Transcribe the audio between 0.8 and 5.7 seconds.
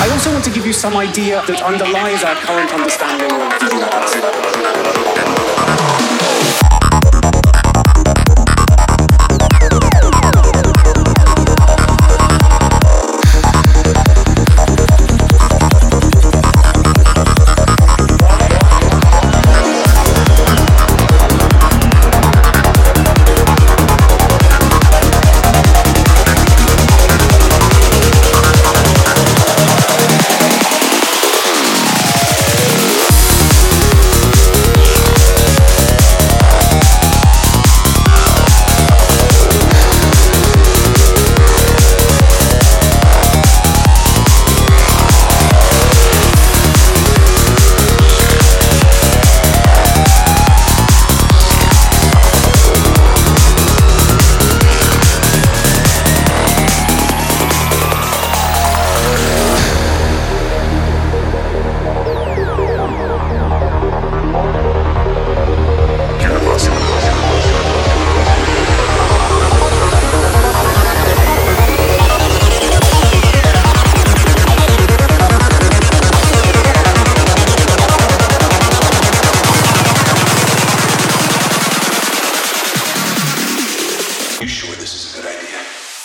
idea that underlies our current understanding of the universe.